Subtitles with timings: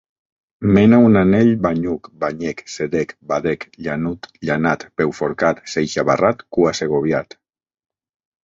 [0.75, 7.39] Mena un anyell banyuc, banyec, sedec, badec, llanut, llanat, peuforcat, xeixabarrat, cua-segoviat.